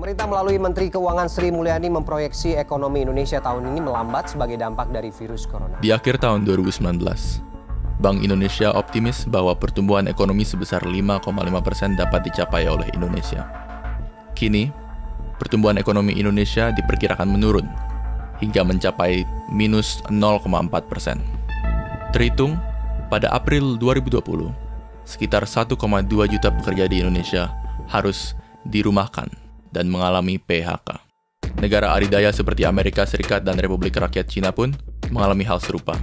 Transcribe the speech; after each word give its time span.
Pemerintah 0.00 0.32
melalui 0.32 0.56
Menteri 0.56 0.88
Keuangan 0.88 1.28
Sri 1.28 1.52
Mulyani 1.52 1.92
memproyeksi 1.92 2.56
ekonomi 2.56 3.04
Indonesia 3.04 3.36
tahun 3.36 3.68
ini 3.68 3.84
melambat 3.84 4.32
sebagai 4.32 4.56
dampak 4.56 4.88
dari 4.88 5.12
virus 5.12 5.44
corona. 5.44 5.76
Di 5.76 5.92
akhir 5.92 6.24
tahun 6.24 6.48
2019, 6.48 7.04
Bank 8.00 8.24
Indonesia 8.24 8.72
optimis 8.72 9.28
bahwa 9.28 9.52
pertumbuhan 9.52 10.08
ekonomi 10.08 10.40
sebesar 10.48 10.88
5,5% 10.88 11.20
persen 11.60 12.00
dapat 12.00 12.24
dicapai 12.24 12.64
oleh 12.64 12.88
Indonesia. 12.96 13.44
Kini, 14.32 14.72
pertumbuhan 15.36 15.76
ekonomi 15.76 16.16
Indonesia 16.16 16.72
diperkirakan 16.72 17.28
menurun 17.28 17.68
hingga 18.40 18.64
mencapai 18.64 19.28
minus 19.52 20.00
0,4 20.08 20.48
persen. 20.88 21.20
Terhitung, 22.16 22.56
pada 23.12 23.28
April 23.36 23.76
2020, 23.76 24.48
sekitar 25.04 25.44
1,2 25.44 25.76
juta 26.08 26.48
pekerja 26.48 26.88
di 26.88 27.04
Indonesia 27.04 27.52
harus 27.92 28.32
dirumahkan 28.64 29.39
dan 29.70 29.90
mengalami 29.90 30.38
PHK. 30.38 31.10
Negara 31.58 31.90
adidaya 31.94 32.30
seperti 32.30 32.62
Amerika 32.62 33.02
Serikat 33.06 33.42
dan 33.42 33.58
Republik 33.58 33.98
Rakyat 33.98 34.30
Cina 34.30 34.54
pun 34.54 34.70
mengalami 35.10 35.42
hal 35.46 35.58
serupa. 35.58 35.98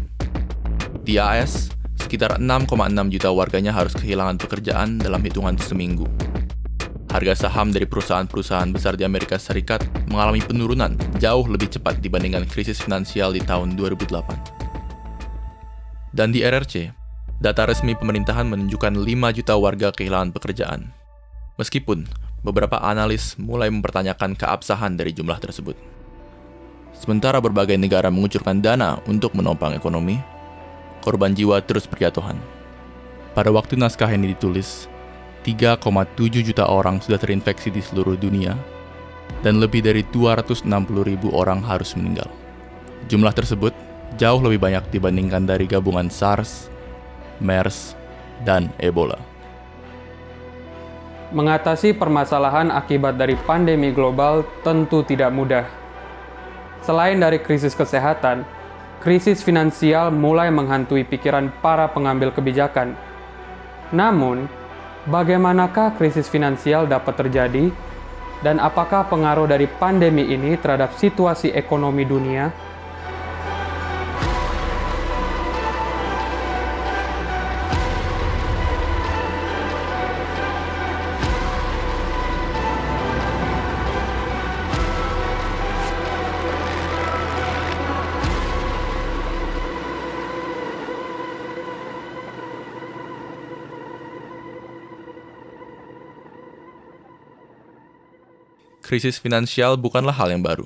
Di 1.07 1.15
AS, 1.15 1.71
sekitar 1.95 2.35
6,6 2.37 3.13
juta 3.13 3.31
warganya 3.31 3.71
harus 3.71 3.95
kehilangan 3.95 4.37
pekerjaan 4.43 4.99
dalam 4.99 5.23
hitungan 5.23 5.55
seminggu. 5.55 6.03
Harga 7.07 7.47
saham 7.47 7.71
dari 7.71 7.87
perusahaan-perusahaan 7.87 8.75
besar 8.75 8.99
di 8.99 9.07
Amerika 9.07 9.39
Serikat 9.39 9.87
mengalami 10.11 10.43
penurunan 10.43 10.99
jauh 11.23 11.47
lebih 11.47 11.71
cepat 11.71 12.03
dibandingkan 12.03 12.43
krisis 12.45 12.83
finansial 12.83 13.31
di 13.31 13.39
tahun 13.39 13.79
2008. 13.79 16.11
Dan 16.11 16.35
di 16.35 16.43
RRC, 16.43 16.91
data 17.39 17.63
resmi 17.63 17.95
pemerintahan 17.95 18.51
menunjukkan 18.51 18.99
5 18.99 19.37
juta 19.39 19.55
warga 19.55 19.95
kehilangan 19.95 20.35
pekerjaan. 20.35 20.91
Meskipun 21.55 22.26
beberapa 22.41 22.81
analis 22.81 23.37
mulai 23.39 23.69
mempertanyakan 23.71 24.37
keabsahan 24.37 24.97
dari 24.97 25.13
jumlah 25.13 25.37
tersebut. 25.41 25.77
Sementara 26.97 27.37
berbagai 27.37 27.77
negara 27.77 28.09
mengucurkan 28.09 28.57
dana 28.57 28.97
untuk 29.05 29.37
menopang 29.37 29.77
ekonomi, 29.77 30.17
korban 31.05 31.37
jiwa 31.37 31.61
terus 31.61 31.85
berjatuhan. 31.85 32.37
Pada 33.37 33.53
waktu 33.53 33.77
naskah 33.77 34.09
ini 34.09 34.33
ditulis, 34.33 34.89
3,7 35.45 36.41
juta 36.41 36.65
orang 36.65 36.97
sudah 36.97 37.21
terinfeksi 37.21 37.69
di 37.69 37.85
seluruh 37.85 38.17
dunia, 38.17 38.57
dan 39.45 39.61
lebih 39.61 39.85
dari 39.85 40.01
260 40.09 40.65
ribu 41.05 41.29
orang 41.37 41.61
harus 41.61 41.93
meninggal. 41.93 42.27
Jumlah 43.07 43.31
tersebut 43.31 43.71
jauh 44.17 44.41
lebih 44.41 44.57
banyak 44.57 44.89
dibandingkan 44.89 45.45
dari 45.45 45.69
gabungan 45.69 46.09
SARS, 46.09 46.73
MERS, 47.37 47.93
dan 48.41 48.73
Ebola. 48.81 49.26
Mengatasi 51.27 51.91
permasalahan 51.91 52.71
akibat 52.71 53.19
dari 53.19 53.35
pandemi 53.43 53.91
global 53.91 54.47
tentu 54.63 55.03
tidak 55.03 55.27
mudah. 55.35 55.67
Selain 56.87 57.19
dari 57.19 57.43
krisis 57.43 57.75
kesehatan, 57.75 58.47
krisis 59.03 59.43
finansial 59.43 60.07
mulai 60.07 60.47
menghantui 60.47 61.03
pikiran 61.03 61.51
para 61.59 61.91
pengambil 61.91 62.31
kebijakan. 62.31 62.95
Namun, 63.91 64.47
bagaimanakah 65.11 65.99
krisis 65.99 66.31
finansial 66.31 66.87
dapat 66.87 67.19
terjadi 67.19 67.75
dan 68.39 68.63
apakah 68.63 69.11
pengaruh 69.11 69.51
dari 69.51 69.67
pandemi 69.67 70.31
ini 70.31 70.55
terhadap 70.55 70.95
situasi 70.95 71.51
ekonomi 71.51 72.07
dunia? 72.07 72.55
Krisis 98.87 99.19
finansial 99.19 99.75
bukanlah 99.75 100.15
hal 100.15 100.31
yang 100.31 100.39
baru. 100.39 100.63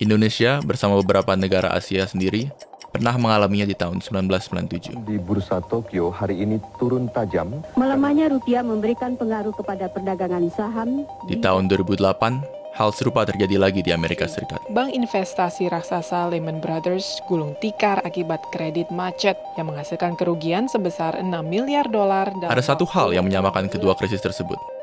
Indonesia 0.00 0.64
bersama 0.64 0.96
beberapa 0.96 1.36
negara 1.36 1.76
Asia 1.76 2.08
sendiri 2.08 2.48
pernah 2.96 3.12
mengalaminya 3.20 3.68
di 3.68 3.76
tahun 3.76 4.00
1997. 4.00 5.04
Di 5.04 5.20
Bursa 5.20 5.60
Tokyo 5.68 6.08
hari 6.08 6.40
ini 6.40 6.56
turun 6.80 7.12
tajam. 7.12 7.60
Melemahnya 7.76 8.32
rupiah 8.32 8.64
memberikan 8.64 9.20
pengaruh 9.20 9.52
kepada 9.52 9.92
perdagangan 9.92 10.48
saham. 10.48 11.04
Di 11.28 11.36
tahun 11.36 11.68
2008, 11.68 12.56
hal 12.76 12.92
serupa 12.92 13.24
terjadi 13.24 13.56
lagi 13.56 13.80
di 13.80 13.92
Amerika 13.92 14.28
Serikat. 14.28 14.60
Bank 14.72 14.92
investasi 14.92 15.72
raksasa 15.72 16.28
Lehman 16.28 16.60
Brothers 16.60 17.20
gulung 17.24 17.56
tikar 17.60 18.04
akibat 18.04 18.40
kredit 18.52 18.92
macet 18.92 19.36
yang 19.56 19.72
menghasilkan 19.72 20.12
kerugian 20.16 20.68
sebesar 20.68 21.16
6 21.20 21.28
miliar 21.44 21.88
dolar. 21.88 22.32
Ada 22.48 22.76
satu 22.76 22.84
hal 22.92 23.16
yang 23.16 23.24
menyamakan 23.24 23.72
kedua 23.72 23.96
krisis 23.96 24.20
tersebut. 24.20 24.75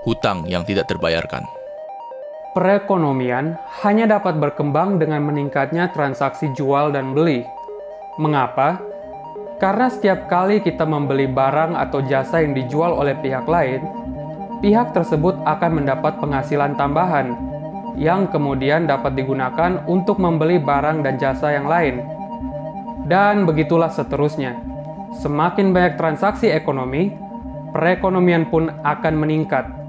Hutang 0.00 0.48
yang 0.48 0.64
tidak 0.64 0.88
terbayarkan. 0.88 1.44
Perekonomian 2.56 3.60
hanya 3.84 4.08
dapat 4.08 4.40
berkembang 4.40 4.96
dengan 4.96 5.20
meningkatnya 5.28 5.92
transaksi 5.92 6.48
jual 6.56 6.88
dan 6.88 7.12
beli. 7.12 7.44
Mengapa? 8.16 8.80
Karena 9.60 9.92
setiap 9.92 10.24
kali 10.24 10.64
kita 10.64 10.88
membeli 10.88 11.28
barang 11.28 11.76
atau 11.76 12.00
jasa 12.08 12.40
yang 12.40 12.56
dijual 12.56 12.96
oleh 12.96 13.12
pihak 13.20 13.44
lain, 13.44 13.84
pihak 14.64 14.96
tersebut 14.96 15.36
akan 15.44 15.84
mendapat 15.84 16.16
penghasilan 16.16 16.80
tambahan 16.80 17.36
yang 18.00 18.24
kemudian 18.32 18.88
dapat 18.88 19.12
digunakan 19.12 19.84
untuk 19.84 20.16
membeli 20.16 20.56
barang 20.56 21.04
dan 21.04 21.20
jasa 21.20 21.52
yang 21.52 21.68
lain. 21.68 22.00
Dan 23.04 23.44
begitulah 23.44 23.92
seterusnya. 23.92 24.56
Semakin 25.20 25.76
banyak 25.76 26.00
transaksi 26.00 26.48
ekonomi, 26.48 27.12
perekonomian 27.76 28.48
pun 28.48 28.72
akan 28.80 29.14
meningkat 29.20 29.79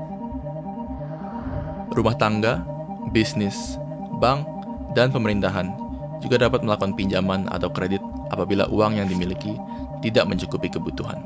rumah 1.92 2.16
tangga, 2.16 2.64
bisnis, 3.12 3.78
bank, 4.20 4.48
dan 4.96 5.12
pemerintahan 5.12 5.72
juga 6.22 6.38
dapat 6.38 6.62
melakukan 6.62 6.94
pinjaman 6.96 7.50
atau 7.50 7.68
kredit 7.72 8.00
apabila 8.32 8.70
uang 8.70 9.02
yang 9.02 9.08
dimiliki 9.10 9.58
tidak 10.06 10.30
mencukupi 10.30 10.72
kebutuhan. 10.72 11.20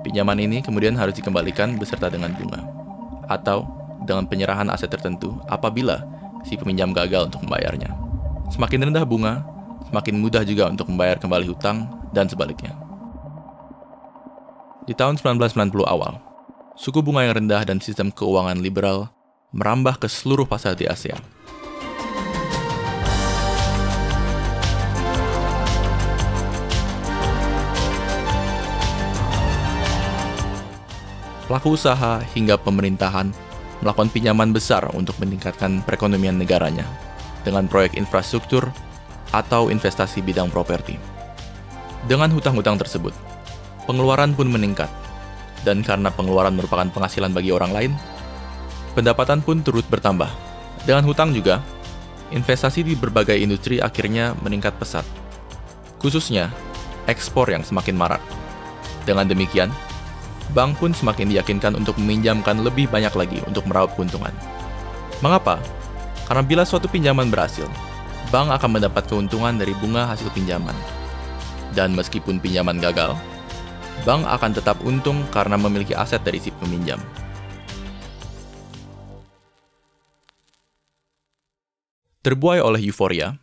Pinjaman 0.00 0.40
ini 0.40 0.64
kemudian 0.64 0.96
harus 0.96 1.12
dikembalikan 1.16 1.76
beserta 1.76 2.08
dengan 2.08 2.32
bunga, 2.32 2.64
atau 3.28 3.68
dengan 4.04 4.24
penyerahan 4.24 4.66
aset 4.72 4.88
tertentu 4.88 5.36
apabila 5.46 6.00
si 6.42 6.56
peminjam 6.56 6.90
gagal 6.90 7.28
untuk 7.28 7.44
membayarnya. 7.44 7.92
Semakin 8.48 8.90
rendah 8.90 9.04
bunga, 9.04 9.44
semakin 9.92 10.14
mudah 10.18 10.42
juga 10.42 10.72
untuk 10.72 10.88
membayar 10.88 11.20
kembali 11.20 11.46
hutang 11.52 11.86
dan 12.10 12.26
sebaliknya. 12.26 12.74
Di 14.88 14.96
tahun 14.96 15.20
1990 15.20 15.84
awal, 15.86 16.18
suku 16.74 16.98
bunga 17.04 17.28
yang 17.28 17.38
rendah 17.44 17.62
dan 17.62 17.78
sistem 17.78 18.08
keuangan 18.10 18.58
liberal 18.58 19.12
merambah 19.50 19.98
ke 19.98 20.06
seluruh 20.06 20.46
pasar 20.46 20.78
di 20.78 20.86
ASEAN. 20.86 21.18
Pelaku 31.50 31.74
usaha 31.74 32.22
hingga 32.30 32.54
pemerintahan 32.54 33.34
melakukan 33.82 34.06
pinjaman 34.14 34.54
besar 34.54 34.86
untuk 34.94 35.18
meningkatkan 35.18 35.82
perekonomian 35.82 36.38
negaranya 36.38 36.86
dengan 37.42 37.66
proyek 37.66 37.98
infrastruktur 37.98 38.70
atau 39.34 39.66
investasi 39.66 40.22
bidang 40.22 40.46
properti. 40.46 40.94
Dengan 42.06 42.30
hutang-hutang 42.30 42.78
tersebut, 42.78 43.10
pengeluaran 43.90 44.30
pun 44.38 44.46
meningkat. 44.46 44.88
Dan 45.60 45.84
karena 45.84 46.08
pengeluaran 46.08 46.56
merupakan 46.56 46.88
penghasilan 46.88 47.36
bagi 47.36 47.52
orang 47.52 47.74
lain, 47.74 47.92
pendapatan 49.00 49.40
pun 49.40 49.64
turut 49.64 49.88
bertambah. 49.88 50.28
Dengan 50.84 51.08
hutang 51.08 51.32
juga, 51.32 51.64
investasi 52.36 52.84
di 52.84 52.92
berbagai 52.92 53.40
industri 53.40 53.80
akhirnya 53.80 54.36
meningkat 54.44 54.76
pesat. 54.76 55.08
Khususnya, 55.96 56.52
ekspor 57.08 57.48
yang 57.48 57.64
semakin 57.64 57.96
marak. 57.96 58.20
Dengan 59.08 59.24
demikian, 59.24 59.72
bank 60.52 60.76
pun 60.76 60.92
semakin 60.92 61.32
diyakinkan 61.32 61.72
untuk 61.80 61.96
meminjamkan 61.96 62.60
lebih 62.60 62.92
banyak 62.92 63.12
lagi 63.16 63.40
untuk 63.48 63.64
meraup 63.64 63.96
keuntungan. 63.96 64.32
Mengapa? 65.24 65.56
Karena 66.28 66.44
bila 66.44 66.62
suatu 66.68 66.84
pinjaman 66.86 67.32
berhasil, 67.32 67.66
bank 68.28 68.52
akan 68.52 68.70
mendapat 68.76 69.08
keuntungan 69.08 69.56
dari 69.56 69.72
bunga 69.80 70.04
hasil 70.12 70.28
pinjaman. 70.36 70.76
Dan 71.72 71.96
meskipun 71.96 72.36
pinjaman 72.36 72.76
gagal, 72.76 73.16
bank 74.04 74.28
akan 74.28 74.52
tetap 74.52 74.76
untung 74.84 75.24
karena 75.32 75.56
memiliki 75.56 75.96
aset 75.96 76.20
dari 76.20 76.36
si 76.36 76.52
peminjam. 76.52 77.00
Terbuai 82.20 82.60
oleh 82.60 82.84
euforia, 82.84 83.40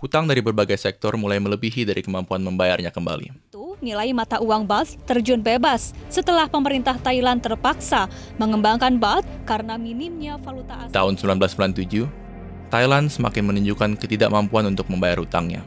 hutang 0.00 0.24
dari 0.24 0.40
berbagai 0.40 0.80
sektor 0.80 1.12
mulai 1.20 1.36
melebihi 1.36 1.84
dari 1.84 2.00
kemampuan 2.00 2.40
membayarnya 2.40 2.88
kembali. 2.88 3.52
Nilai 3.84 4.16
mata 4.16 4.40
uang 4.40 4.64
baht 4.64 4.96
terjun 5.04 5.44
bebas 5.44 5.92
setelah 6.08 6.48
pemerintah 6.48 6.96
Thailand 6.96 7.44
terpaksa 7.44 8.08
mengembangkan 8.40 8.96
baht 8.96 9.28
karena 9.44 9.76
minimnya 9.76 10.40
valuta 10.40 10.72
asing. 10.88 10.96
Tahun 10.96 11.14
1997, 11.20 12.72
Thailand 12.72 13.12
semakin 13.12 13.44
menunjukkan 13.44 14.00
ketidakmampuan 14.00 14.72
untuk 14.72 14.88
membayar 14.88 15.20
hutangnya. 15.20 15.60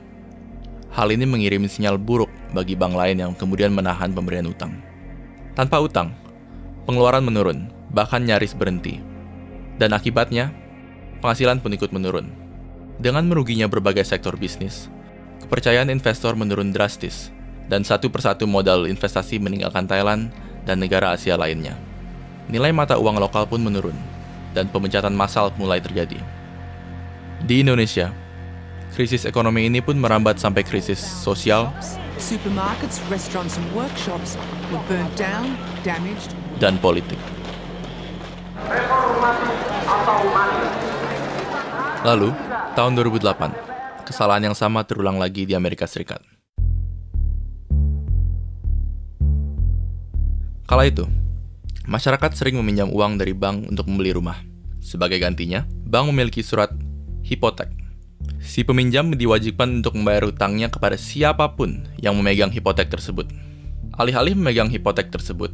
Hal 0.89 1.13
ini 1.13 1.30
mengirim 1.30 1.62
sinyal 1.69 2.01
buruk 2.01 2.33
bagi 2.57 2.74
bank 2.74 2.98
lain 2.98 3.21
yang 3.21 3.38
kemudian 3.38 3.69
menahan 3.69 4.09
pemberian 4.18 4.50
utang. 4.50 4.81
Tanpa 5.54 5.77
utang, 5.77 6.09
pengeluaran 6.89 7.21
menurun, 7.21 7.69
bahkan 7.94 8.25
nyaris 8.25 8.57
berhenti. 8.57 8.98
Dan 9.77 9.94
akibatnya, 9.94 10.50
penghasilan 11.21 11.62
pun 11.62 11.69
ikut 11.77 11.94
menurun. 11.94 12.46
Dengan 12.97 13.29
meruginya 13.29 13.69
berbagai 13.69 14.01
sektor 14.09 14.33
bisnis, 14.33 14.89
kepercayaan 15.45 15.94
investor 15.94 16.33
menurun 16.33 16.73
drastis, 16.73 17.29
dan 17.69 17.85
satu 17.85 18.09
persatu 18.09 18.49
modal 18.49 18.89
investasi 18.89 19.38
meninggalkan 19.38 19.85
Thailand 19.85 20.33
dan 20.65 20.81
negara 20.81 21.13
Asia 21.13 21.38
lainnya. 21.38 21.77
Nilai 22.49 22.73
mata 22.73 22.97
uang 22.97 23.21
lokal 23.21 23.45
pun 23.45 23.61
menurun, 23.61 23.94
dan 24.57 24.65
pemecatan 24.73 25.13
massal 25.13 25.53
mulai 25.61 25.77
terjadi. 25.77 26.17
Di 27.45 27.61
Indonesia, 27.61 28.09
krisis 28.97 29.29
ekonomi 29.29 29.69
ini 29.69 29.77
pun 29.77 29.94
merambat 29.94 30.41
sampai 30.41 30.65
krisis 30.65 30.97
sosial, 30.97 31.69
Supermarkets, 32.17 32.97
restaurants, 33.13 33.61
and 33.61 33.67
workshops 33.77 34.41
Lalu, 42.07 42.31
tahun 42.71 42.95
2008, 42.95 44.07
kesalahan 44.07 44.48
yang 44.48 44.56
sama 44.56 44.80
terulang 44.88 45.19
lagi 45.19 45.44
di 45.44 45.51
Amerika 45.51 45.83
Serikat. 45.83 46.24
Kala 50.63 50.88
itu, 50.88 51.04
masyarakat 51.83 52.31
sering 52.31 52.56
meminjam 52.63 52.88
uang 52.95 53.19
dari 53.19 53.36
bank 53.36 53.68
untuk 53.68 53.92
membeli 53.92 54.15
rumah. 54.15 54.39
Sebagai 54.80 55.19
gantinya, 55.19 55.68
bank 55.68 56.07
memiliki 56.15 56.39
surat 56.39 56.71
hipotek. 57.27 57.75
Si 58.39 58.63
peminjam 58.63 59.12
diwajibkan 59.12 59.83
untuk 59.83 60.00
membayar 60.00 60.31
hutangnya 60.31 60.71
kepada 60.71 60.95
siapa 60.95 61.59
pun 61.59 61.92
yang 62.00 62.15
memegang 62.15 62.56
hipotek 62.56 62.88
tersebut. 62.88 63.27
Alih-alih 64.00 64.31
memegang 64.31 64.71
hipotek 64.71 65.12
tersebut, 65.12 65.51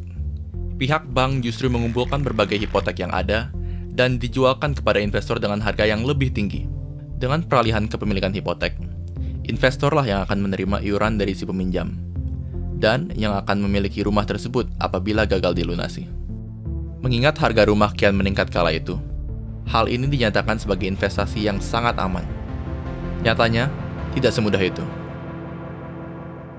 pihak 0.78 1.02
bank 1.18 1.42
justru 1.42 1.66
mengumpulkan 1.74 2.22
berbagai 2.22 2.62
hipotek 2.62 3.02
yang 3.02 3.10
ada 3.10 3.50
dan 3.94 4.18
dijualkan 4.18 4.74
kepada 4.74 4.98
investor 4.98 5.38
dengan 5.38 5.62
harga 5.62 5.86
yang 5.86 6.02
lebih 6.02 6.34
tinggi. 6.34 6.66
Dengan 7.22 7.46
peralihan 7.46 7.88
kepemilikan 7.88 8.34
hipotek, 8.36 8.76
investorlah 9.48 10.04
yang 10.04 10.26
akan 10.28 10.44
menerima 10.44 10.84
iuran 10.84 11.16
dari 11.16 11.32
si 11.32 11.48
peminjam 11.48 11.96
dan 12.84 13.08
yang 13.16 13.32
akan 13.40 13.64
memiliki 13.64 14.04
rumah 14.04 14.28
tersebut 14.28 14.68
apabila 14.82 15.24
gagal 15.24 15.56
dilunasi. 15.56 16.04
Mengingat 17.00 17.40
harga 17.40 17.64
rumah 17.70 17.96
kian 17.96 18.12
meningkat 18.12 18.52
kala 18.52 18.76
itu, 18.76 19.00
hal 19.72 19.88
ini 19.88 20.12
dinyatakan 20.12 20.60
sebagai 20.60 20.92
investasi 20.92 21.48
yang 21.48 21.64
sangat 21.64 21.96
aman. 21.96 22.28
Nyatanya, 23.24 23.72
tidak 24.12 24.36
semudah 24.36 24.60
itu. 24.60 24.84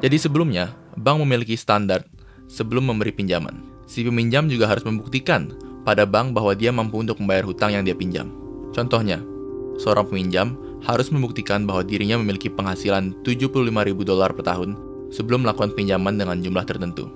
Jadi 0.00 0.16
sebelumnya, 0.16 0.72
bank 0.96 1.20
memiliki 1.20 1.56
standar 1.60 2.08
sebelum 2.48 2.88
memberi 2.88 3.12
pinjaman. 3.12 3.60
Si 3.84 4.00
peminjam 4.00 4.48
juga 4.48 4.68
harus 4.68 4.84
membuktikan 4.84 5.52
pada 5.84 6.08
bank 6.08 6.32
bahwa 6.32 6.56
dia 6.56 6.72
mampu 6.72 6.98
untuk 7.04 7.20
membayar 7.20 7.44
hutang 7.44 7.76
yang 7.76 7.84
dia 7.84 7.94
pinjam. 7.94 8.32
Contohnya, 8.72 9.20
seorang 9.78 10.08
peminjam 10.08 10.56
harus 10.84 11.08
membuktikan 11.12 11.64
bahwa 11.64 11.84
dirinya 11.84 12.20
memiliki 12.20 12.52
penghasilan 12.52 13.16
75.000 13.22 13.52
dolar 14.04 14.32
per 14.36 14.44
tahun 14.44 14.76
sebelum 15.12 15.46
melakukan 15.46 15.72
pinjaman 15.76 16.16
dengan 16.18 16.40
jumlah 16.40 16.64
tertentu. 16.66 17.08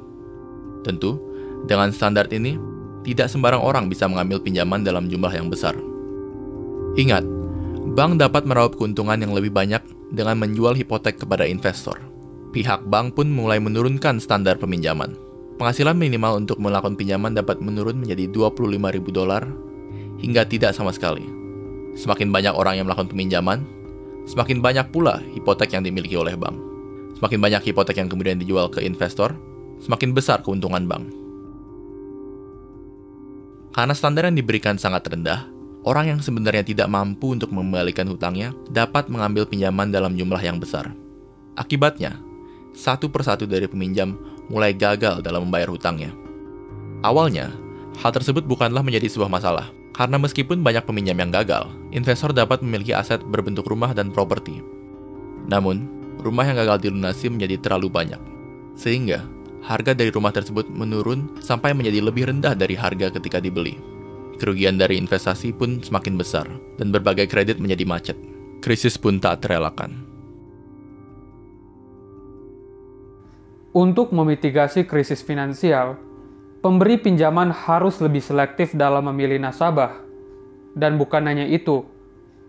Tentu, 0.87 1.21
dengan 1.67 1.91
standar 1.91 2.31
ini, 2.31 2.57
tidak 3.03 3.33
sembarang 3.33 3.61
orang 3.61 3.85
bisa 3.91 4.07
mengambil 4.07 4.39
pinjaman 4.39 4.85
dalam 4.85 5.09
jumlah 5.11 5.33
yang 5.33 5.49
besar. 5.49 5.75
Ingat, 6.97 7.25
bank 7.97 8.21
dapat 8.21 8.45
meraup 8.45 8.77
keuntungan 8.77 9.19
yang 9.19 9.33
lebih 9.35 9.51
banyak 9.51 9.81
dengan 10.13 10.41
menjual 10.41 10.77
hipotek 10.77 11.21
kepada 11.21 11.45
investor. 11.45 11.99
Pihak 12.53 12.89
bank 12.89 13.13
pun 13.19 13.29
mulai 13.29 13.61
menurunkan 13.61 14.23
standar 14.23 14.57
peminjaman. 14.57 15.28
Penghasilan 15.59 15.99
minimal 15.99 16.39
untuk 16.39 16.63
melakukan 16.63 16.95
pinjaman 16.95 17.35
dapat 17.35 17.59
menurun 17.59 17.99
menjadi 17.99 18.31
25.000 18.31 18.79
dolar 19.11 19.43
hingga 20.23 20.47
tidak 20.47 20.71
sama 20.71 20.95
sekali. 20.95 21.27
Semakin 21.99 22.31
banyak 22.31 22.55
orang 22.55 22.79
yang 22.79 22.87
melakukan 22.87 23.11
peminjaman, 23.11 23.67
semakin 24.31 24.63
banyak 24.63 24.87
pula 24.95 25.19
hipotek 25.35 25.75
yang 25.75 25.83
dimiliki 25.83 26.15
oleh 26.15 26.39
bank. 26.39 26.55
Semakin 27.19 27.43
banyak 27.43 27.75
hipotek 27.75 27.99
yang 27.99 28.07
kemudian 28.07 28.39
dijual 28.39 28.71
ke 28.71 28.87
investor, 28.87 29.35
semakin 29.83 30.15
besar 30.15 30.47
keuntungan 30.47 30.87
bank. 30.87 31.11
Karena 33.75 33.95
standar 33.99 34.31
yang 34.31 34.39
diberikan 34.39 34.79
sangat 34.79 35.11
rendah, 35.11 35.43
orang 35.83 36.15
yang 36.15 36.21
sebenarnya 36.23 36.63
tidak 36.63 36.87
mampu 36.87 37.35
untuk 37.35 37.51
mengembalikan 37.51 38.07
hutangnya 38.07 38.55
dapat 38.71 39.11
mengambil 39.11 39.43
pinjaman 39.43 39.91
dalam 39.91 40.15
jumlah 40.15 40.39
yang 40.39 40.63
besar. 40.63 40.95
Akibatnya, 41.59 42.15
satu 42.79 43.11
persatu 43.11 43.43
dari 43.43 43.67
peminjam 43.67 44.15
mulai 44.49 44.73
gagal 44.73 45.21
dalam 45.21 45.49
membayar 45.49 45.69
hutangnya. 45.69 46.13
Awalnya, 47.05 47.55
hal 48.03 48.11
tersebut 48.11 48.49
bukanlah 48.49 48.83
menjadi 48.83 49.07
sebuah 49.07 49.31
masalah, 49.31 49.71
karena 49.95 50.19
meskipun 50.19 50.65
banyak 50.65 50.83
peminjam 50.89 51.19
yang 51.21 51.31
gagal, 51.31 51.71
investor 51.95 52.35
dapat 52.35 52.65
memiliki 52.65 52.97
aset 52.97 53.23
berbentuk 53.23 53.69
rumah 53.69 53.95
dan 53.95 54.11
properti. 54.11 54.59
Namun, 55.47 55.87
rumah 56.25 56.49
yang 56.49 56.59
gagal 56.59 56.89
dilunasi 56.89 57.31
menjadi 57.31 57.61
terlalu 57.61 57.93
banyak. 57.93 58.21
Sehingga, 58.75 59.23
harga 59.63 59.93
dari 59.93 60.09
rumah 60.09 60.33
tersebut 60.33 60.67
menurun 60.71 61.39
sampai 61.45 61.77
menjadi 61.77 62.01
lebih 62.03 62.33
rendah 62.33 62.57
dari 62.57 62.75
harga 62.75 63.13
ketika 63.15 63.39
dibeli. 63.39 63.79
Kerugian 64.39 64.79
dari 64.79 64.97
investasi 65.03 65.51
pun 65.51 65.83
semakin 65.83 66.15
besar, 66.15 66.47
dan 66.79 66.95
berbagai 66.95 67.27
kredit 67.27 67.59
menjadi 67.59 67.85
macet. 67.85 68.19
Krisis 68.63 68.95
pun 68.99 69.19
tak 69.19 69.43
terelakkan. 69.47 70.08
Untuk 73.77 74.17
memitigasi 74.17 74.89
krisis 74.89 75.21
finansial, 75.21 76.01
pemberi 76.65 76.97
pinjaman 76.97 77.53
harus 77.53 78.01
lebih 78.01 78.25
selektif 78.25 78.73
dalam 78.73 79.13
memilih 79.13 79.37
nasabah. 79.37 79.93
Dan 80.73 80.97
bukan 80.97 81.29
hanya 81.29 81.45
itu, 81.45 81.85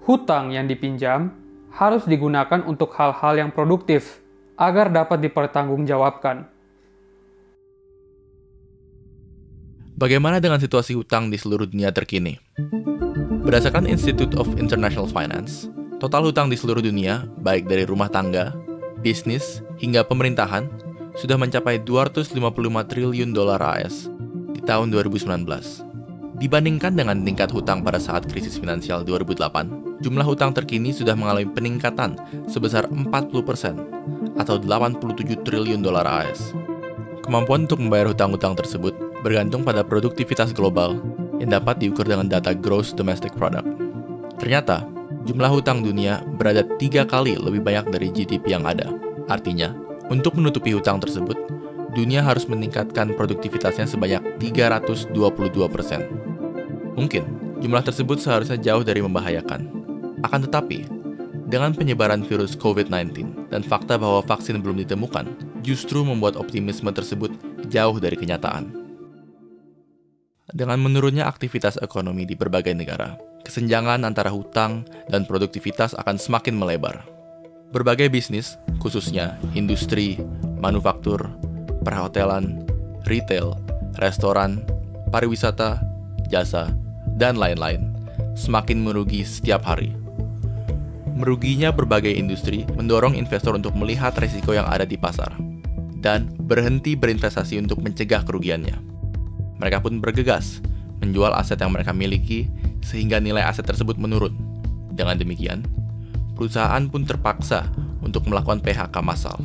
hutang 0.07 0.55
yang 0.55 0.71
dipinjam 0.71 1.35
harus 1.75 2.07
digunakan 2.07 2.63
untuk 2.63 2.95
hal-hal 2.95 3.35
yang 3.35 3.51
produktif 3.51 4.23
agar 4.55 4.87
dapat 4.95 5.19
dipertanggungjawabkan. 5.27 6.47
Bagaimana 9.99 10.39
dengan 10.39 10.63
situasi 10.63 10.95
hutang 10.95 11.27
di 11.27 11.35
seluruh 11.35 11.67
dunia 11.67 11.91
terkini? 11.91 12.39
Berdasarkan 13.43 13.83
Institute 13.91 14.39
of 14.39 14.47
International 14.55 15.03
Finance, 15.03 15.67
total 15.99 16.31
hutang 16.31 16.47
di 16.47 16.55
seluruh 16.55 16.79
dunia, 16.79 17.27
baik 17.43 17.67
dari 17.67 17.83
rumah 17.83 18.07
tangga, 18.07 18.55
bisnis, 19.03 19.59
hingga 19.83 20.07
pemerintahan, 20.07 20.88
sudah 21.19 21.35
mencapai 21.35 21.83
255 21.83 22.39
triliun 22.87 23.35
dolar 23.35 23.59
AS 23.59 24.07
di 24.55 24.63
tahun 24.63 24.87
2019. 24.95 25.43
Dibandingkan 26.39 26.95
dengan 26.95 27.19
tingkat 27.27 27.51
hutang 27.51 27.83
pada 27.83 27.99
saat 27.99 28.23
krisis 28.23 28.55
finansial 28.55 29.03
2008, 29.03 29.99
jumlah 29.99 30.23
hutang 30.23 30.55
terkini 30.55 30.95
sudah 30.95 31.19
mengalami 31.19 31.51
peningkatan 31.51 32.15
sebesar 32.47 32.87
40% 32.87 34.39
atau 34.39 34.55
87 34.55 35.43
triliun 35.43 35.83
dolar 35.83 36.07
AS. 36.07 36.55
Kemampuan 37.27 37.67
untuk 37.67 37.83
membayar 37.83 38.07
hutang-hutang 38.15 38.55
tersebut 38.55 38.95
bergantung 39.19 39.67
pada 39.67 39.83
produktivitas 39.83 40.55
global 40.55 41.03
yang 41.43 41.51
dapat 41.51 41.83
diukur 41.83 42.07
dengan 42.07 42.31
data 42.31 42.55
Gross 42.55 42.95
Domestic 42.95 43.35
Product. 43.35 43.67
Ternyata, 44.39 44.87
jumlah 45.27 45.51
hutang 45.51 45.83
dunia 45.83 46.23
berada 46.39 46.63
tiga 46.79 47.03
kali 47.03 47.35
lebih 47.35 47.59
banyak 47.59 47.91
dari 47.91 48.07
GDP 48.07 48.55
yang 48.55 48.63
ada. 48.63 48.87
Artinya, 49.27 49.88
untuk 50.09 50.35
menutupi 50.37 50.73
hutang 50.73 50.97
tersebut, 50.97 51.37
dunia 51.93 52.25
harus 52.25 52.49
meningkatkan 52.49 53.13
produktivitasnya 53.13 53.85
sebanyak 53.85 54.21
322 54.41 55.13
persen. 55.69 56.05
Mungkin 56.97 57.23
jumlah 57.61 57.85
tersebut 57.85 58.17
seharusnya 58.17 58.57
jauh 58.57 58.81
dari 58.81 58.99
membahayakan. 59.05 59.69
Akan 60.25 60.43
tetapi, 60.43 60.89
dengan 61.49 61.73
penyebaran 61.73 62.21
virus 62.25 62.53
COVID-19 62.57 63.49
dan 63.49 63.61
fakta 63.65 63.97
bahwa 63.97 64.21
vaksin 64.25 64.61
belum 64.61 64.81
ditemukan, 64.85 65.25
justru 65.65 66.01
membuat 66.05 66.37
optimisme 66.37 66.89
tersebut 66.89 67.33
jauh 67.69 67.97
dari 67.97 68.17
kenyataan. 68.17 68.69
Dengan 70.49 70.81
menurunnya 70.81 71.29
aktivitas 71.29 71.77
ekonomi 71.77 72.25
di 72.25 72.33
berbagai 72.33 72.73
negara, 72.73 73.13
kesenjangan 73.45 74.01
antara 74.01 74.33
hutang 74.33 74.81
dan 75.05 75.29
produktivitas 75.29 75.93
akan 75.93 76.17
semakin 76.17 76.57
melebar. 76.57 77.18
Berbagai 77.69 78.09
bisnis, 78.09 78.57
khususnya 78.81 79.37
industri, 79.53 80.17
manufaktur, 80.57 81.29
perhotelan, 81.85 82.65
retail, 83.05 83.53
restoran, 84.01 84.65
pariwisata, 85.13 85.77
jasa, 86.33 86.73
dan 87.21 87.37
lain-lain, 87.37 87.93
semakin 88.33 88.81
merugi 88.81 89.21
setiap 89.21 89.61
hari. 89.61 89.93
Meruginya 91.13 91.69
berbagai 91.69 92.09
industri 92.09 92.65
mendorong 92.73 93.13
investor 93.13 93.53
untuk 93.53 93.77
melihat 93.77 94.17
resiko 94.17 94.57
yang 94.57 94.65
ada 94.65 94.87
di 94.87 94.97
pasar 94.97 95.29
dan 96.01 96.31
berhenti 96.41 96.97
berinvestasi 96.97 97.61
untuk 97.61 97.85
mencegah 97.85 98.25
kerugiannya. 98.25 98.81
Mereka 99.61 99.85
pun 99.85 100.01
bergegas 100.01 100.57
menjual 101.05 101.37
aset 101.37 101.61
yang 101.61 101.69
mereka 101.69 101.93
miliki 101.93 102.49
sehingga 102.81 103.21
nilai 103.21 103.45
aset 103.45 103.67
tersebut 103.67 104.01
menurun. 104.01 104.33
Dengan 104.95 105.21
demikian, 105.21 105.61
perusahaan 106.39 106.87
pun 106.87 107.03
terpaksa 107.03 107.67
untuk 107.99 108.23
melakukan 108.31 108.63
PHK 108.63 108.95
massal. 109.03 109.35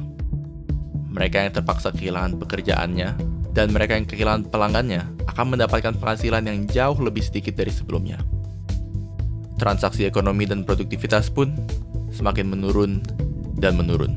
Mereka 1.10 1.42
yang 1.42 1.50
terpaksa 1.50 1.90
kehilangan 1.90 2.38
pekerjaannya 2.38 3.18
dan 3.50 3.66
mereka 3.74 3.98
yang 3.98 4.06
kehilangan 4.06 4.46
pelanggannya 4.46 5.02
akan 5.26 5.58
mendapatkan 5.58 5.98
penghasilan 5.98 6.46
yang 6.46 6.70
jauh 6.70 6.94
lebih 7.02 7.26
sedikit 7.26 7.58
dari 7.58 7.74
sebelumnya. 7.74 8.22
Transaksi 9.58 10.06
ekonomi 10.06 10.46
dan 10.46 10.62
produktivitas 10.62 11.34
pun 11.34 11.50
semakin 12.14 12.46
menurun 12.54 13.02
dan 13.58 13.74
menurun. 13.74 14.14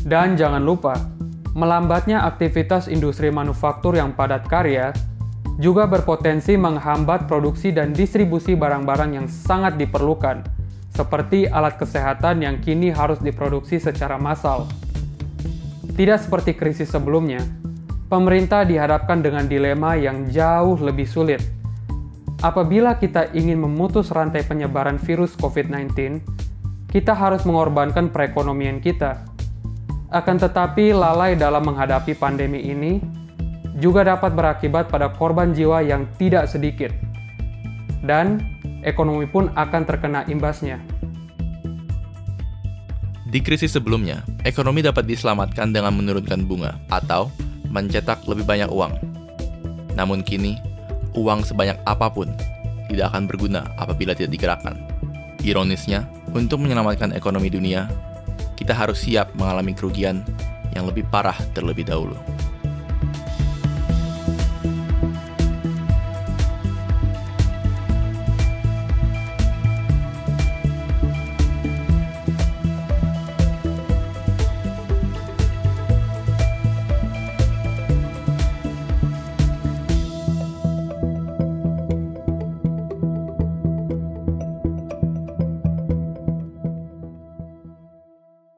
Dan 0.00 0.40
jangan 0.40 0.64
lupa, 0.64 0.96
melambatnya 1.52 2.24
aktivitas 2.24 2.88
industri 2.88 3.28
manufaktur 3.28 4.00
yang 4.00 4.16
padat 4.16 4.48
karya 4.48 4.96
juga 5.56 5.88
berpotensi 5.88 6.54
menghambat 6.54 7.26
produksi 7.26 7.74
dan 7.74 7.90
distribusi 7.96 8.54
barang-barang 8.54 9.16
yang 9.16 9.26
sangat 9.26 9.80
diperlukan, 9.80 10.46
seperti 10.94 11.48
alat 11.48 11.80
kesehatan 11.80 12.44
yang 12.44 12.60
kini 12.60 12.92
harus 12.92 13.18
diproduksi 13.18 13.80
secara 13.80 14.20
massal. 14.20 14.68
Tidak 15.96 16.18
seperti 16.20 16.54
krisis 16.54 16.92
sebelumnya, 16.92 17.42
pemerintah 18.06 18.62
dihadapkan 18.62 19.24
dengan 19.24 19.50
dilema 19.50 19.98
yang 19.98 20.30
jauh 20.30 20.78
lebih 20.78 21.08
sulit. 21.08 21.40
Apabila 22.40 22.96
kita 22.96 23.36
ingin 23.36 23.60
memutus 23.60 24.08
rantai 24.08 24.40
penyebaran 24.44 24.96
virus 24.96 25.36
COVID-19, 25.36 26.24
kita 26.88 27.12
harus 27.12 27.44
mengorbankan 27.44 28.08
perekonomian 28.08 28.80
kita. 28.80 29.28
Akan 30.08 30.40
tetapi, 30.40 30.90
lalai 30.90 31.36
dalam 31.36 31.62
menghadapi 31.62 32.16
pandemi 32.16 32.64
ini 32.64 33.19
juga 33.78 34.02
dapat 34.02 34.34
berakibat 34.34 34.90
pada 34.90 35.12
korban 35.14 35.54
jiwa 35.54 35.84
yang 35.84 36.08
tidak 36.18 36.50
sedikit, 36.50 36.90
dan 38.02 38.42
ekonomi 38.82 39.28
pun 39.28 39.52
akan 39.54 39.82
terkena 39.86 40.26
imbasnya. 40.26 40.80
Di 43.30 43.38
krisis 43.38 43.78
sebelumnya, 43.78 44.26
ekonomi 44.42 44.82
dapat 44.82 45.06
diselamatkan 45.06 45.70
dengan 45.70 45.94
menurunkan 45.94 46.50
bunga 46.50 46.82
atau 46.90 47.30
mencetak 47.70 48.26
lebih 48.26 48.42
banyak 48.42 48.66
uang. 48.66 48.90
Namun 49.94 50.26
kini, 50.26 50.58
uang 51.14 51.46
sebanyak 51.46 51.78
apa 51.86 52.10
pun 52.10 52.26
tidak 52.90 53.14
akan 53.14 53.30
berguna 53.30 53.70
apabila 53.78 54.18
tidak 54.18 54.34
digerakkan. 54.34 54.74
Ironisnya, 55.46 56.10
untuk 56.34 56.58
menyelamatkan 56.58 57.14
ekonomi 57.14 57.54
dunia, 57.54 57.86
kita 58.58 58.74
harus 58.74 59.06
siap 59.06 59.30
mengalami 59.38 59.78
kerugian 59.78 60.26
yang 60.74 60.90
lebih 60.90 61.06
parah 61.06 61.38
terlebih 61.54 61.86
dahulu. 61.86 62.18